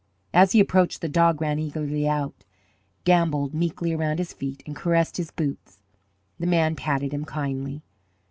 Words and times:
As 0.33 0.53
he 0.53 0.59
approached, 0.59 1.01
the 1.01 1.07
dog 1.07 1.41
ran 1.43 1.59
eagerly 1.59 2.07
out, 2.09 2.43
gambolled 3.03 3.53
meekly 3.53 3.93
around 3.93 4.17
his 4.17 4.33
feet 4.33 4.63
and 4.65 4.75
caressed 4.75 5.17
his 5.17 5.29
boots. 5.29 5.83
The 6.39 6.47
man 6.47 6.75
patted 6.75 7.13
him 7.13 7.23
kindly. 7.23 7.83